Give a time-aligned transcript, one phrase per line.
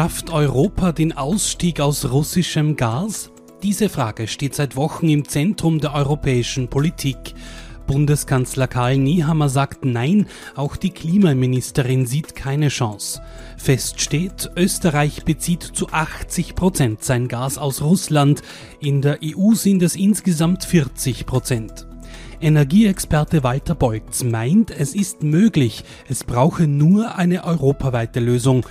[0.00, 3.30] Schafft Europa den Ausstieg aus russischem Gas?
[3.62, 7.34] Diese Frage steht seit Wochen im Zentrum der europäischen Politik.
[7.86, 10.24] Bundeskanzler Karl Niehammer sagt Nein,
[10.56, 13.20] auch die Klimaministerin sieht keine Chance.
[13.58, 18.40] Fest steht, Österreich bezieht zu 80 Prozent sein Gas aus Russland,
[18.80, 21.86] in der EU sind es insgesamt 40 Prozent.
[22.40, 28.64] Energieexperte Walter Bolz meint, es ist möglich, es brauche nur eine europaweite Lösung.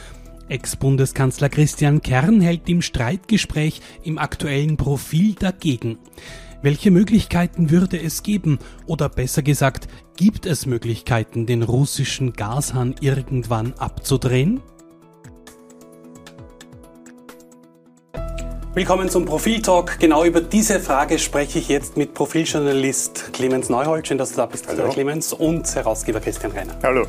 [0.50, 6.00] Ex-Bundeskanzler Christian Kern hält im Streitgespräch im aktuellen Profil dagegen.
[6.62, 8.60] Welche Möglichkeiten würde es geben?
[8.86, 14.62] Oder besser gesagt, gibt es Möglichkeiten, den russischen Gashahn irgendwann abzudrehen?
[18.76, 20.00] Willkommen zum Profil-Talk.
[20.00, 24.08] Genau über diese Frage spreche ich jetzt mit Profiljournalist Clemens Neuhold.
[24.08, 24.90] Schön, dass du da bist, Hallo.
[24.90, 26.76] Clemens, und Herausgeber Christian Reiner.
[26.84, 27.08] Hallo.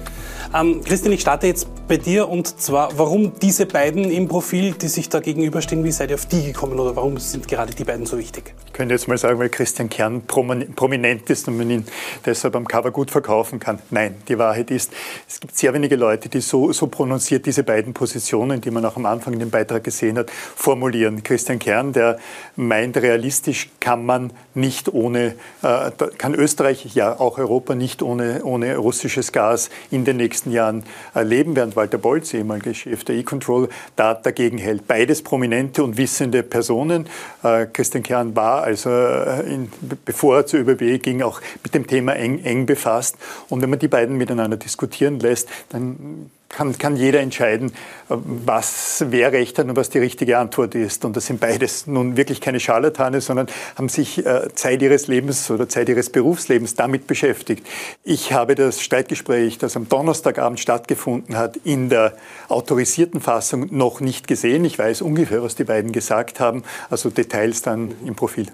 [0.55, 4.87] Ähm, Christian, ich starte jetzt bei dir und zwar, warum diese beiden im Profil, die
[4.87, 8.07] sich da gegenüberstehen, wie seid ihr auf die gekommen oder warum sind gerade die beiden
[8.07, 8.55] so wichtig?
[8.67, 11.85] Ich könnte jetzt mal sagen, weil Christian Kern prominent ist und man ihn
[12.25, 13.81] deshalb am Cover gut verkaufen kann.
[13.91, 14.93] Nein, die Wahrheit ist,
[15.29, 18.95] es gibt sehr wenige Leute, die so, so prononciert diese beiden Positionen, die man auch
[18.95, 21.25] am Anfang in dem Beitrag gesehen hat, formulieren.
[21.25, 22.21] Christian Kern, der
[22.55, 28.77] meint, realistisch kann man nicht ohne, äh, kann Österreich, ja auch Europa nicht ohne, ohne
[28.77, 30.85] russisches Gas in den nächsten Jahren
[31.21, 34.87] leben, während Walter Bolz, ehemaliger Chef der E-Control, da dagegen hält.
[34.87, 37.07] Beides prominente und wissende Personen.
[37.43, 39.71] Äh, Christian Kern war also, äh, in,
[40.05, 43.17] bevor er zur ÖBB ging, auch mit dem Thema eng, eng befasst.
[43.49, 47.73] Und wenn man die beiden miteinander diskutieren lässt, dann kann, kann jeder entscheiden,
[48.09, 51.05] was, wer recht hat und was die richtige Antwort ist.
[51.05, 55.51] Und das sind beides nun wirklich keine Scharlatane, sondern haben sich äh, Zeit ihres Lebens
[55.51, 57.67] oder Zeit ihres Berufslebens damit beschäftigt.
[58.03, 62.15] Ich habe das Streitgespräch, das am Donnerstagabend stattgefunden hat, in der
[62.49, 64.65] autorisierten Fassung noch nicht gesehen.
[64.65, 68.49] Ich weiß ungefähr, was die beiden gesagt haben, also Details dann im Profil.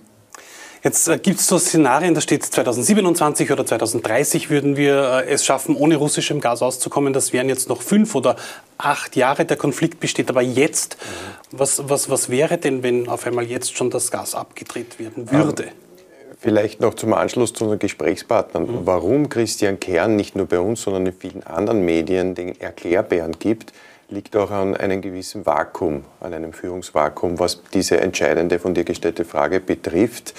[0.87, 5.45] Jetzt äh, gibt es so Szenarien, da steht 2027 oder 2030 würden wir äh, es
[5.45, 7.13] schaffen, ohne russischem Gas auszukommen.
[7.13, 8.37] Das wären jetzt noch fünf oder
[8.79, 9.45] acht Jahre.
[9.45, 10.97] Der Konflikt besteht aber jetzt.
[11.01, 11.59] Mhm.
[11.59, 15.65] Was, was, was wäre denn, wenn auf einmal jetzt schon das Gas abgedreht werden würde?
[15.65, 15.71] Ähm,
[16.39, 18.63] vielleicht noch zum Anschluss zu unseren Gesprächspartnern.
[18.67, 18.81] Mhm.
[18.85, 23.73] Warum Christian Kern nicht nur bei uns, sondern in vielen anderen Medien den Erklärbären gibt,
[24.09, 29.25] liegt auch an einem gewissen Vakuum, an einem Führungsvakuum, was diese entscheidende von dir gestellte
[29.25, 30.35] Frage betrifft.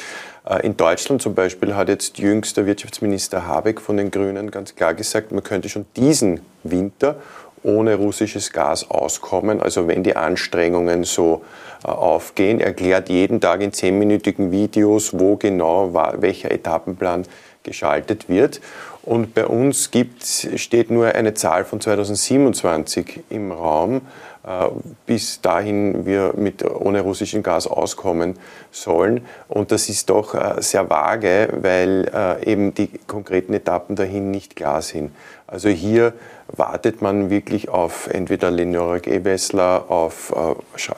[0.47, 4.75] Äh, in Deutschland zum Beispiel hat jetzt jüngst der Wirtschaftsminister Habeck von den Grünen ganz
[4.75, 7.17] klar gesagt, man könnte schon diesen Winter
[7.63, 9.61] ohne russisches Gas auskommen.
[9.61, 11.43] Also wenn die Anstrengungen so
[11.83, 17.25] äh, aufgehen, erklärt jeden Tag in zehnminütigen Videos, wo genau welcher Etappenplan
[17.67, 18.61] geschaltet wird.
[19.03, 24.01] Und bei uns gibt, steht nur eine Zahl von 2027 im Raum,
[24.45, 24.67] äh,
[25.05, 28.37] bis dahin wir mit ohne russischem Gas auskommen
[28.71, 29.25] sollen.
[29.47, 34.55] Und das ist doch äh, sehr vage, weil äh, eben die konkreten Etappen dahin nicht
[34.55, 35.11] klar sind.
[35.47, 36.13] Also hier
[36.47, 40.33] wartet man wirklich auf entweder Leonore Gewessler, auf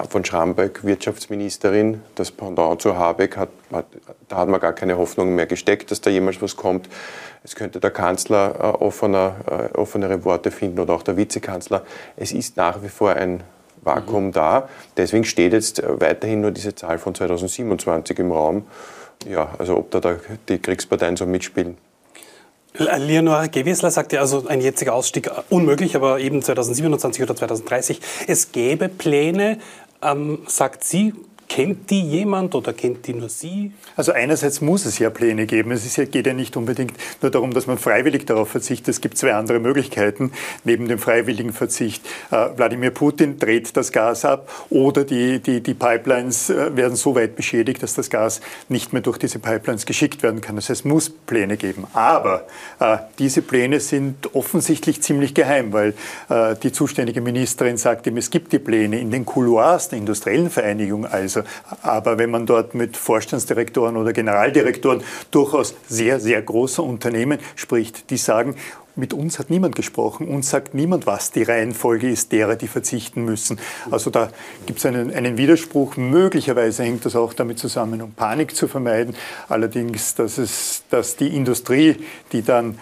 [0.09, 3.85] von Schramböck, Wirtschaftsministerin, das Pendant zu Habeck, hat, hat,
[4.27, 6.89] da hat man gar keine Hoffnung mehr gesteckt, dass da jemals was kommt.
[7.43, 11.83] Es könnte der Kanzler äh, offener, äh, offenere Worte finden oder auch der Vizekanzler.
[12.17, 13.43] Es ist nach wie vor ein
[13.81, 14.31] Vakuum mhm.
[14.31, 14.69] da.
[14.97, 18.65] Deswegen steht jetzt weiterhin nur diese Zahl von 2027 im Raum.
[19.27, 20.17] Ja, also ob da
[20.47, 21.77] die Kriegsparteien so mitspielen.
[22.79, 27.99] Leonore Gewessler sagte also, ein jetziger Ausstieg unmöglich, aber eben 2027 oder 2030.
[28.27, 29.59] Es gäbe Pläne,
[30.01, 31.13] ähm, sagt sie,
[31.59, 33.73] Kennt die jemand oder kennt die nur Sie?
[33.97, 35.71] Also einerseits muss es ja Pläne geben.
[35.71, 38.87] Es ja, geht ja nicht unbedingt nur darum, dass man freiwillig darauf verzichtet.
[38.87, 40.31] Es gibt zwei andere Möglichkeiten
[40.63, 42.01] neben dem freiwilligen Verzicht.
[42.31, 47.13] Äh, Wladimir Putin dreht das Gas ab oder die, die, die Pipelines äh, werden so
[47.13, 48.39] weit beschädigt, dass das Gas
[48.69, 50.55] nicht mehr durch diese Pipelines geschickt werden kann.
[50.55, 51.87] Das heißt, es muss Pläne geben.
[51.91, 52.47] Aber
[52.79, 55.93] äh, diese Pläne sind offensichtlich ziemlich geheim, weil
[56.29, 60.49] äh, die zuständige Ministerin sagt ihm, es gibt die Pläne in den Couloirs der industriellen
[60.49, 61.41] Vereinigung also
[61.81, 68.17] aber wenn man dort mit Vorstandsdirektoren oder Generaldirektoren durchaus sehr, sehr großer Unternehmen spricht, die
[68.17, 68.55] sagen,
[68.99, 70.27] mit uns hat niemand gesprochen.
[70.27, 73.59] Uns sagt niemand, was die Reihenfolge ist derer, die verzichten müssen.
[73.89, 74.29] Also da
[74.65, 75.95] gibt es einen, einen, Widerspruch.
[75.95, 79.15] Möglicherweise hängt das auch damit zusammen, um Panik zu vermeiden.
[79.47, 81.95] Allerdings, dass, es, dass die Industrie,
[82.31, 82.77] die dann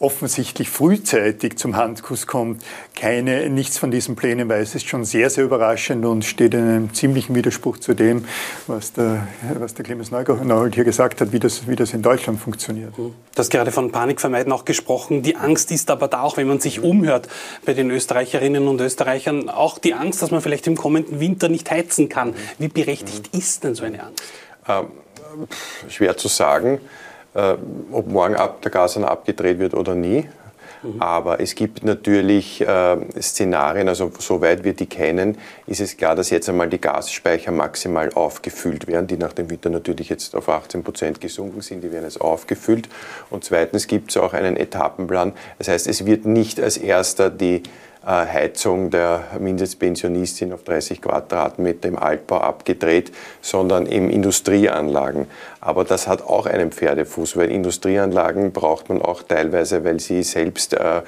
[0.00, 2.64] offensichtlich frühzeitig zum Handkuss kommt,
[2.96, 6.94] keine, nichts von diesen Plänen weiß, ist schon sehr, sehr überraschend und steht in einem
[6.94, 8.24] ziemlichen Widerspruch zu dem,
[8.66, 12.40] was der, was der Clemens Neugold hier gesagt hat, wie das, wie das in Deutschland
[12.40, 12.96] funktioniert.
[12.96, 15.22] Du hast gerade von Panikvermeiden auch gesprochen.
[15.22, 17.28] Die Angst ist aber da auch, wenn man sich umhört
[17.66, 21.70] bei den Österreicherinnen und Österreichern, auch die Angst, dass man vielleicht im kommenden Winter nicht
[21.70, 22.34] heizen kann.
[22.58, 24.22] Wie berechtigt ist denn so eine Angst?
[24.66, 24.86] Ähm,
[25.90, 26.80] schwer zu sagen
[27.34, 27.54] äh,
[27.92, 30.28] ob morgen ab, der Gashahn abgedreht wird oder nie.
[30.82, 31.02] Mhm.
[31.02, 35.36] Aber es gibt natürlich äh, Szenarien, also soweit wir die kennen,
[35.66, 39.70] ist es klar, dass jetzt einmal die Gasspeicher maximal aufgefüllt werden, die nach dem Winter
[39.70, 42.88] natürlich jetzt auf 18 Prozent gesunken sind, die werden jetzt aufgefüllt.
[43.28, 45.32] Und zweitens gibt es auch einen Etappenplan.
[45.58, 47.62] Das heißt, es wird nicht als erster die
[48.02, 53.12] äh, Heizung der Mindestpensionistin auf 30 Quadratmeter im Altbau abgedreht,
[53.42, 55.26] sondern in Industrieanlagen.
[55.60, 60.72] Aber das hat auch einen Pferdefuß, weil Industrieanlagen braucht man auch teilweise, weil sie selbst
[60.72, 61.02] äh,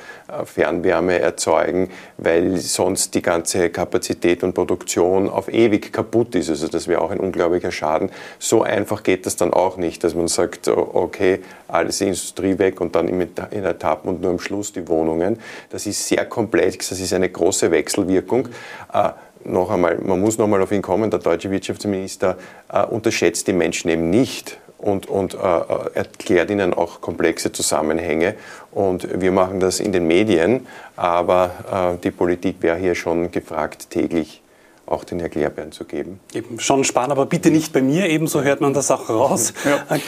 [0.45, 6.51] Fernwärme erzeugen, weil sonst die ganze Kapazität und Produktion auf ewig kaputt ist.
[6.51, 8.11] Also das wäre auch ein unglaublicher Schaden.
[8.39, 12.95] So einfach geht das dann auch nicht, dass man sagt, okay, alles Industrie weg und
[12.95, 13.21] dann in
[13.65, 15.39] Etappen und nur am Schluss die Wohnungen.
[15.71, 18.49] Das ist sehr komplex, das ist eine große Wechselwirkung.
[18.93, 19.11] Äh,
[19.45, 22.37] noch einmal, man muss noch einmal auf ihn kommen, der deutsche Wirtschaftsminister
[22.73, 28.35] äh, unterschätzt die Menschen eben nicht und, und äh, äh, erklärt ihnen auch komplexe Zusammenhänge.
[28.73, 30.67] Und wir machen das in den Medien,
[30.97, 34.43] aber äh, die Politik wäre hier schon gefragt, täglich
[34.87, 36.21] auch den Erklärbären zu geben.
[36.35, 39.55] Eben schon spannend, aber bitte nicht bei mir, ebenso hört man das auch raus.
[39.65, 39.99] Ja.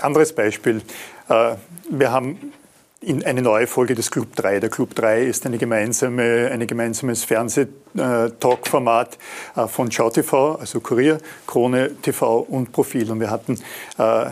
[0.00, 0.80] Anderes Beispiel.
[1.28, 1.56] Äh,
[1.90, 2.52] wir haben
[3.04, 4.60] in eine neue Folge des Club 3.
[4.60, 9.18] Der Club 3 ist eine gemeinsame, ein gemeinsames Fernsehtalk-Format
[9.56, 13.10] äh, von Schau TV, also Kurier, Krone TV und Profil.
[13.10, 13.58] Und wir hatten
[13.98, 14.26] äh,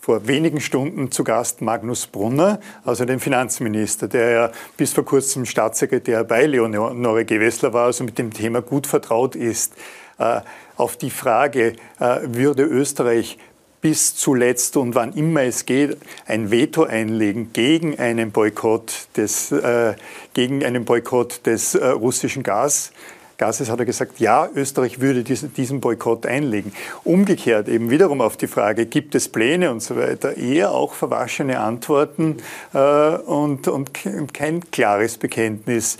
[0.00, 5.46] vor wenigen Stunden zu Gast Magnus Brunner, also den Finanzminister, der ja bis vor kurzem
[5.46, 9.74] Staatssekretär bei Leonore Gewessler war, also mit dem Thema gut vertraut ist.
[10.18, 10.40] Äh,
[10.76, 13.38] auf die Frage, würde Österreich
[13.82, 19.94] bis zuletzt und wann immer es geht, ein Veto einlegen gegen einen Boykott des, äh,
[20.32, 22.92] gegen einen Boykott des äh, russischen Gas.
[23.38, 26.72] Gases hat er gesagt, ja, Österreich würde diesen Boykott einlegen.
[27.02, 31.58] Umgekehrt eben wiederum auf die Frage, gibt es Pläne und so weiter, eher auch verwaschene
[31.58, 32.36] Antworten
[32.72, 33.92] äh, und, und
[34.32, 35.98] kein klares Bekenntnis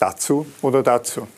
[0.00, 1.28] dazu oder dazu.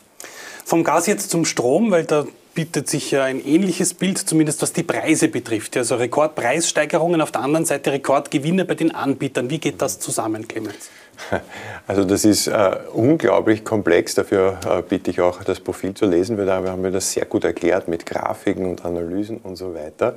[0.64, 4.72] Vom Gas jetzt zum Strom, weil da bietet sich ja ein ähnliches Bild, zumindest was
[4.72, 5.76] die Preise betrifft.
[5.76, 9.50] Also Rekordpreissteigerungen, auf der anderen Seite Rekordgewinne bei den Anbietern.
[9.50, 10.90] Wie geht das zusammen, Clemens?
[11.86, 16.38] Also das ist äh, unglaublich komplex, dafür äh, bitte ich auch das Profil zu lesen,
[16.38, 20.14] weil da haben wir das sehr gut erklärt mit Grafiken und Analysen und so weiter.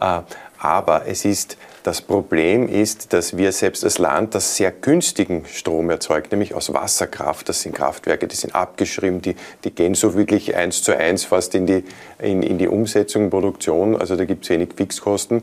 [0.00, 0.22] Äh,
[0.58, 5.90] aber es ist, das Problem ist, dass wir selbst als Land das sehr günstigen Strom
[5.90, 7.48] erzeugt, nämlich aus Wasserkraft.
[7.50, 11.54] Das sind Kraftwerke, die sind abgeschrieben, die, die gehen so wirklich eins zu eins fast
[11.54, 11.84] in die,
[12.18, 15.42] in, in die Umsetzung, Produktion, also da gibt es wenig Fixkosten.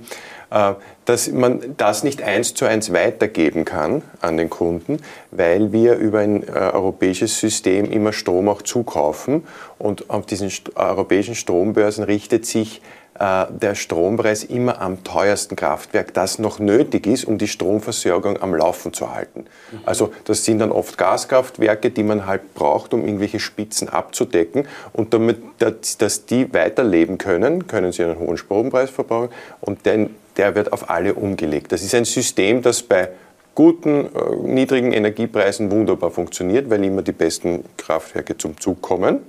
[0.51, 0.73] Äh,
[1.05, 4.99] dass man das nicht eins zu eins weitergeben kann an den Kunden,
[5.31, 9.45] weil wir über ein äh, europäisches System immer Strom auch zukaufen
[9.79, 12.81] und auf diesen europäischen Strombörsen richtet sich
[13.17, 18.53] äh, der Strompreis immer am teuersten Kraftwerk, das noch nötig ist, um die Stromversorgung am
[18.53, 19.45] Laufen zu halten.
[19.71, 19.79] Mhm.
[19.85, 24.67] Also das sind dann oft Gaskraftwerke, die man halt braucht, um irgendwelche Spitzen abzudecken.
[24.91, 29.29] Und damit, dass die weiterleben können, können sie einen hohen Strompreis verbrauchen
[29.61, 31.71] und den der wird auf alle umgelegt.
[31.71, 33.09] Das ist ein System, das bei
[33.55, 39.19] guten, äh, niedrigen Energiepreisen wunderbar funktioniert, weil immer die besten Kraftwerke zum Zug kommen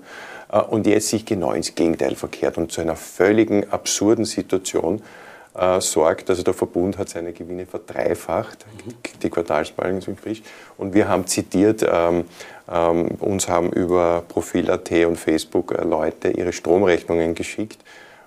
[0.51, 5.03] äh, und jetzt sich genau ins Gegenteil verkehrt und zu einer völligen absurden Situation
[5.55, 6.31] äh, sorgt.
[6.31, 8.93] Also der Verbund hat seine Gewinne verdreifacht, mhm.
[9.23, 10.43] die Quartalsbalken sind frisch.
[10.79, 12.25] Und wir haben zitiert, ähm,
[12.73, 17.79] ähm, uns haben über Profil.at und Facebook äh, Leute ihre Stromrechnungen geschickt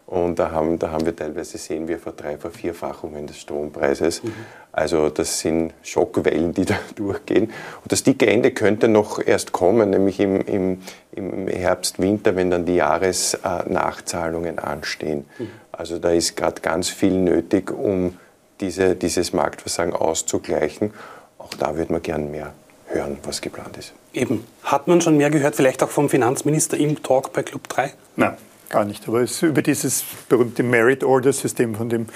[0.07, 4.24] und da haben, da haben wir teilweise sehen wir Verdrei-, Vervierfachungen des Strompreises.
[4.24, 4.33] Mhm.
[4.71, 7.45] Also das sind Schockwellen, die da durchgehen.
[7.45, 10.81] Und das dicke Ende könnte noch erst kommen, nämlich im, im,
[11.12, 15.25] im Herbst, Winter, wenn dann die Jahresnachzahlungen anstehen.
[15.39, 15.50] Mhm.
[15.71, 18.17] Also da ist gerade ganz viel nötig, um
[18.62, 20.93] diese, dieses Marktversagen auszugleichen.
[21.39, 22.53] Auch da würde man gern mehr
[22.88, 23.93] hören, was geplant ist.
[24.13, 24.45] Eben.
[24.63, 27.93] Hat man schon mehr gehört, vielleicht auch vom Finanzminister im Talk bei Club 3?
[28.15, 28.38] Nein.
[28.69, 29.07] Gar nicht.
[29.07, 32.07] Aber es über dieses berühmte Merit Order System, von dem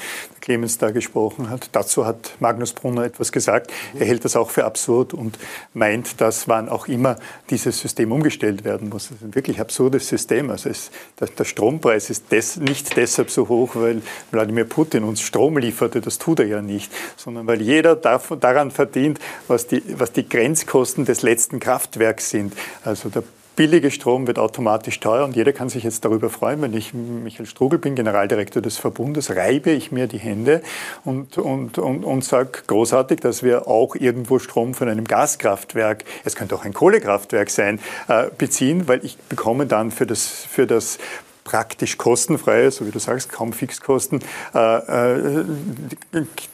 [0.41, 3.71] Clemens da gesprochen hat, dazu hat Magnus Brunner etwas gesagt.
[3.97, 5.37] Er hält das auch für absurd und
[5.73, 7.17] meint, dass wann auch immer
[7.49, 9.09] dieses System umgestellt werden muss.
[9.09, 10.49] Das ist ein wirklich absurdes System.
[10.49, 14.01] Also es, der Strompreis ist des, nicht deshalb so hoch, weil
[14.31, 19.19] Wladimir Putin uns Strom lieferte, das tut er ja nicht, sondern weil jeder daran verdient,
[19.47, 22.53] was die, was die Grenzkosten des letzten Kraftwerks sind.
[22.83, 23.23] Also der
[23.59, 26.61] billige Strom wird automatisch teuer und jeder kann sich jetzt darüber freuen.
[26.61, 30.61] Wenn ich Michael Strugel bin, Generaldirektor des Verbundes, reibe ich mir die Hände
[31.03, 36.37] und, und, und, und sage großartig, dass wir auch irgendwo Strom von einem Gaskraftwerk, es
[36.37, 40.97] könnte auch ein Kohlekraftwerk sein, äh, beziehen, weil ich bekomme dann für das, für das
[41.43, 44.19] praktisch kostenfreie, so wie du sagst, kaum Fixkosten,
[44.53, 45.45] äh, äh,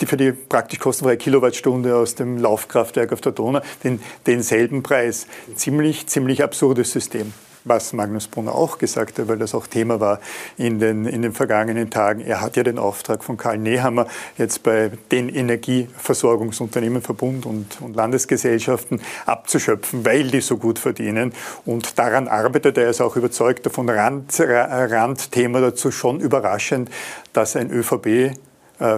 [0.06, 5.27] für die praktisch kostenfreie Kilowattstunde aus dem Laufkraftwerk auf der Donau den, denselben Preis.
[5.56, 7.34] Ziemlich, ziemlich absurdes System
[7.65, 10.19] was Magnus Brunner auch gesagt hat, weil das auch Thema war
[10.57, 12.22] in den, in den vergangenen Tagen.
[12.22, 14.07] Er hat ja den Auftrag von Karl Nehammer,
[14.38, 21.34] jetzt bei den Energieversorgungsunternehmen, Verbund und, und Landesgesellschaften abzuschöpfen, weil die so gut verdienen.
[21.65, 26.89] Und daran arbeitet er, ist auch überzeugt davon, Rand, Randthema dazu schon überraschend,
[27.34, 28.38] dass ein ÖVP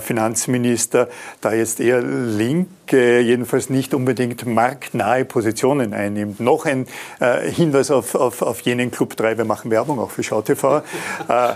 [0.02, 1.08] Finanzminister
[1.42, 6.40] da jetzt eher linke, jedenfalls nicht unbedingt marktnahe Positionen einnimmt.
[6.40, 6.88] Noch ein
[7.20, 10.82] äh, Hinweis auf, auf, auf jenen Club 3, wir machen Werbung auch für SchauTV.
[11.28, 11.56] äh,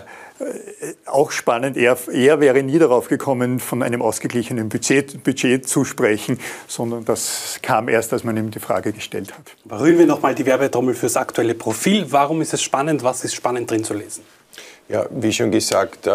[1.05, 6.39] auch spannend, er, er, wäre nie darauf gekommen, von einem ausgeglichenen Budget, Budget, zu sprechen,
[6.67, 9.55] sondern das kam erst, als man ihm die Frage gestellt hat.
[9.65, 12.07] Berühren wir nochmal die Werbetrommel fürs aktuelle Profil.
[12.09, 13.03] Warum ist es spannend?
[13.03, 14.23] Was ist spannend drin zu lesen?
[14.89, 16.07] Ja, wie schon gesagt,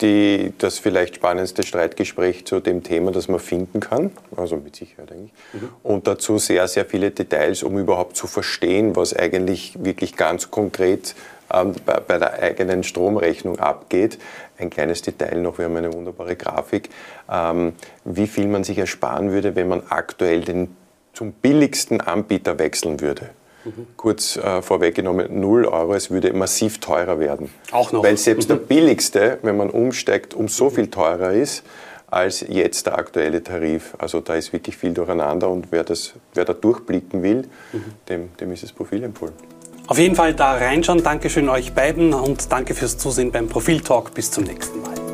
[0.00, 5.12] die, das vielleicht spannendste Streitgespräch zu dem Thema, das man finden kann, also mit Sicherheit
[5.12, 5.68] eigentlich, mhm.
[5.82, 11.14] und dazu sehr, sehr viele Details, um überhaupt zu verstehen, was eigentlich wirklich ganz konkret
[11.52, 14.18] ähm, bei, bei, der eigenen Stromrechnung abgeht.
[14.58, 16.90] Ein kleines Detail noch, wir haben eine wunderbare Grafik,
[17.30, 17.74] ähm,
[18.04, 20.76] wie viel man sich ersparen würde, wenn man aktuell den
[21.12, 23.30] zum billigsten Anbieter wechseln würde.
[23.66, 23.86] Mhm.
[23.96, 27.50] Kurz äh, vorweggenommen, 0 Euro, es würde massiv teurer werden.
[27.72, 28.02] Auch noch.
[28.02, 28.54] Weil selbst mhm.
[28.54, 31.64] der billigste, wenn man umsteigt, um so viel teurer ist
[32.08, 33.94] als jetzt der aktuelle Tarif.
[33.98, 37.84] Also da ist wirklich viel durcheinander und wer, das, wer da durchblicken will, mhm.
[38.08, 39.34] dem, dem ist das Profil empfohlen.
[39.88, 41.02] Auf jeden Fall da reinschauen.
[41.02, 44.14] Dankeschön euch beiden und danke fürs Zusehen beim Profil Talk.
[44.14, 45.05] Bis zum nächsten Mal.